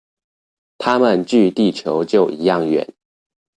[0.79, 2.89] 它們距地球就一樣遠